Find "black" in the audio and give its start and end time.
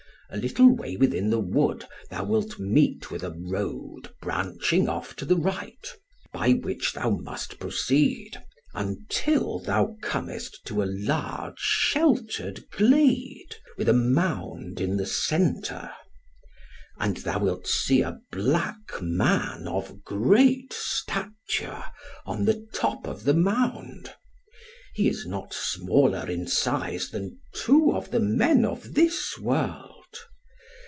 18.31-19.01